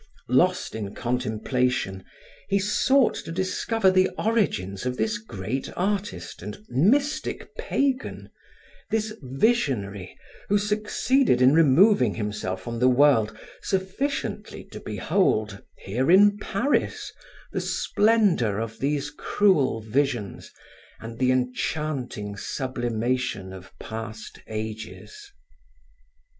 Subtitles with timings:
[0.29, 2.03] Lost in contemplation,
[2.49, 8.27] he sought to discover the origins of this great artist and mystic pagan,
[8.89, 10.17] this visionary
[10.49, 17.11] who succeeded in removing himself from the world sufficiently to behold, here in Paris,
[17.51, 20.51] the splendor of these cruel visions
[20.99, 25.31] and the enchanting sublimation of past ages.